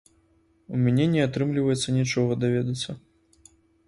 [0.77, 2.97] У мяне не атрымліваецца нічога даведацца.